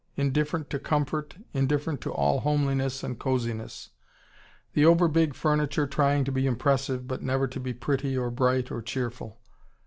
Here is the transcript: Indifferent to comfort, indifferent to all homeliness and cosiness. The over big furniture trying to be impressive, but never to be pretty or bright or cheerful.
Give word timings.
Indifferent 0.15 0.71
to 0.71 0.79
comfort, 0.79 1.37
indifferent 1.53 2.01
to 2.01 2.11
all 2.11 2.39
homeliness 2.39 3.03
and 3.03 3.19
cosiness. 3.19 3.91
The 4.73 4.83
over 4.83 5.07
big 5.07 5.35
furniture 5.35 5.85
trying 5.85 6.23
to 6.23 6.31
be 6.31 6.47
impressive, 6.47 7.07
but 7.07 7.21
never 7.21 7.45
to 7.47 7.59
be 7.59 7.75
pretty 7.75 8.17
or 8.17 8.31
bright 8.31 8.71
or 8.71 8.81
cheerful. 8.81 9.39